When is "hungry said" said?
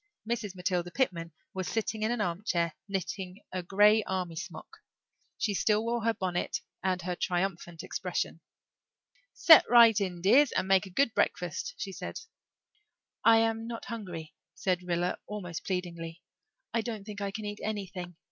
13.85-14.81